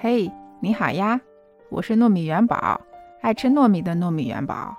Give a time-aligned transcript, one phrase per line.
[0.00, 1.20] 嘿，你好呀，
[1.70, 2.80] 我是糯米元宝，
[3.20, 4.76] 爱吃糯米的糯米元宝。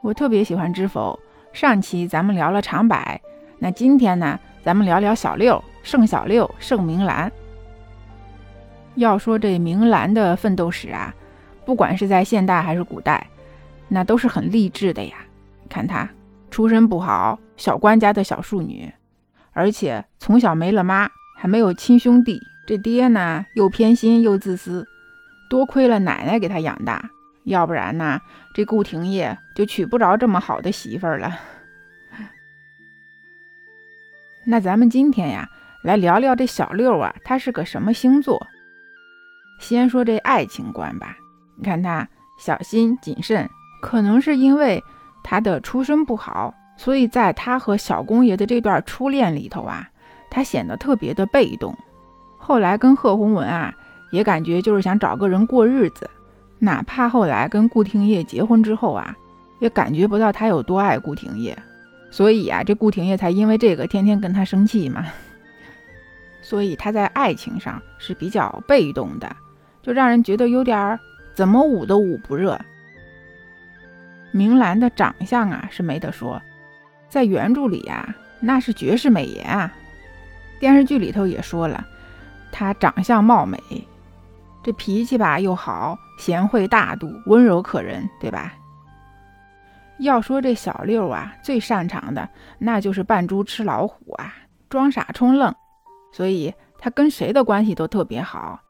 [0.00, 1.16] 我特别喜欢知否。
[1.52, 2.98] 上期咱们聊了长柏，
[3.60, 7.30] 那今天呢，咱们聊聊小六，盛小六，盛明兰。
[8.96, 11.14] 要说这明兰的奋斗史啊，
[11.64, 13.24] 不管是在现代还是古代，
[13.86, 15.14] 那都是很励志的呀。
[15.68, 16.10] 看她
[16.50, 18.92] 出身不好，小官家的小庶女，
[19.52, 22.36] 而且从小没了妈，还没有亲兄弟，
[22.70, 24.86] 这爹呢又偏心又自私，
[25.48, 27.10] 多亏了奶奶给他养大。
[27.42, 28.20] 要不然呢，
[28.54, 31.36] 这顾廷烨就娶不着这么好的媳妇儿了。
[34.46, 35.48] 那咱们今天呀，
[35.82, 38.40] 来聊聊这小六啊，他是个什么星座？
[39.58, 41.16] 先说这爱情观吧。
[41.56, 42.08] 你看他
[42.38, 43.50] 小心谨慎，
[43.82, 44.80] 可能是因为
[45.24, 49.90] 他的出身不好，所以在他和小公爷的这段初恋里头啊，
[50.30, 51.76] 他显得特别的被动。
[52.50, 53.72] 后来跟贺鸿文啊，
[54.10, 56.10] 也感觉就是想找个人过日子。
[56.58, 59.16] 哪怕后来跟顾廷烨结婚之后啊，
[59.60, 61.56] 也感觉不到他有多爱顾廷烨，
[62.10, 65.06] 所以啊，这顾廷烨才因为这个天天跟他生气嘛。
[66.42, 69.36] 所以他在爱情上是比较被动的，
[69.80, 70.98] 就让人觉得有点
[71.32, 72.60] 怎么捂都捂不热。
[74.32, 76.42] 明兰的长相啊是没得说，
[77.08, 79.72] 在原著里呀那是绝世美颜啊，
[80.58, 81.86] 电视剧里头也说了，
[82.50, 83.58] 她长相貌美。
[84.62, 88.54] 这脾气吧又好，贤惠大度，温柔可人，对吧？
[89.98, 92.28] 要说这小六啊，最擅长的
[92.58, 94.34] 那就是扮猪吃老虎啊，
[94.68, 95.54] 装傻充愣，
[96.12, 98.60] 所以他跟谁的关系都特别好，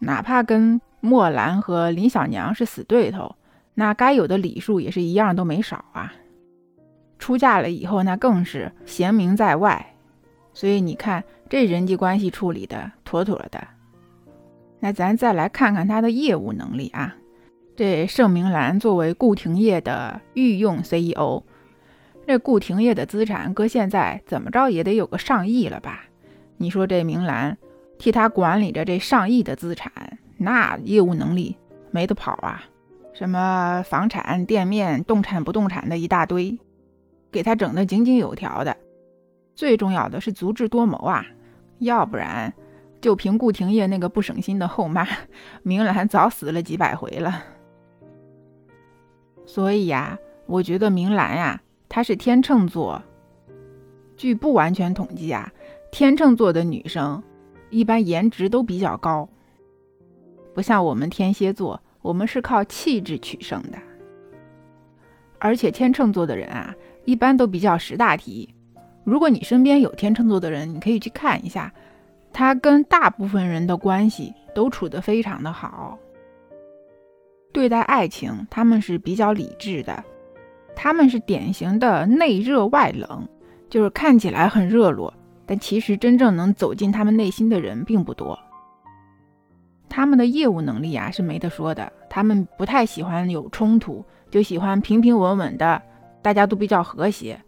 [0.00, 3.36] 哪怕跟墨兰和林小娘是死对头，
[3.74, 6.12] 那该有的礼数也是一样都没少啊。
[7.18, 9.94] 出嫁了以后，那更是贤名在外，
[10.58, 13.64] 所以你看这人际关系处理的妥妥的。
[14.80, 17.14] 那咱再来看看他的业务能力啊！
[17.76, 21.44] 这盛明兰作为顾廷烨的御用 CEO，
[22.26, 26.06] 这顾廷烨的资产搁现在怎么着也得有个上亿了吧？
[26.56, 27.56] 你说这明兰
[27.96, 31.56] 替他管理着这上亿的资产，那业务能力
[31.92, 32.64] 没得跑啊！
[33.14, 36.58] 什么房产、店面、动产、不动产的一大堆，
[37.30, 38.76] 给他整得井井有条的。
[39.58, 41.26] 最重要的是足智多谋啊，
[41.80, 42.54] 要不然。
[43.00, 45.04] 就凭顾廷烨那个不省心的后妈，
[45.64, 47.42] 明兰早死了几百回了。
[49.46, 53.02] 所以呀，我觉得明兰呀，她是天秤座。
[54.16, 55.52] 据不完全统计啊，
[55.90, 57.20] 天秤座的女生
[57.70, 59.28] 一般颜值都比较高，
[60.54, 63.78] 不像我们天蝎座，我们是靠气质取胜的。
[65.40, 66.72] 而且天秤座的人啊，
[67.04, 68.54] 一般都比较识大体。
[69.08, 71.72] 如果你身边有天秤座的人，你可以去看一下。
[72.30, 75.98] 他跟大部分人的关系都处得非常的好，
[77.50, 80.04] 对待爱情他们是比较理智的，
[80.76, 83.26] 他们是典型的内热外冷，
[83.70, 85.12] 就是看起来很热络，
[85.46, 88.38] 但其实真正能走进他们内心的人并不多。
[89.88, 95.80] 他们的业务能力啊是没得说的，他们不太喜欢有冲突，就喜欢平平稳稳的，
[96.20, 97.40] 大家都比较和谐。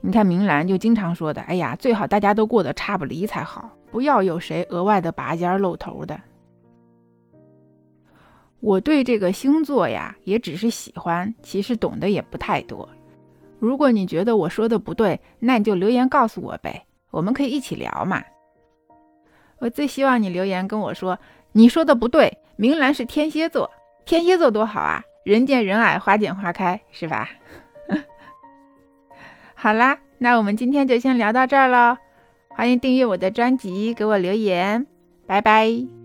[0.00, 3.70] 你看明兰就经常说的，哎呀，最好大家都过得差不离才好。
[3.90, 6.20] 不要有谁额外的拔尖露头的。
[8.60, 12.88] 我对这个星座呀，也只是喜欢，其实懂得也不太多。
[13.58, 18.22] 如果你觉得我说的不对，那你就留言告诉我呗，我们可以一起聊嘛。
[19.58, 21.18] 我最希望你留言跟我说，
[21.52, 23.70] 你说的不对，明兰是天蝎座，
[24.04, 27.28] 天蝎座多好啊，人见人爱，花见花开，是吧？
[29.58, 31.96] 好啦，那我们今天就先聊到这儿喽。
[32.48, 34.86] 欢迎订阅我的专辑，给我留言，
[35.26, 35.95] 拜拜。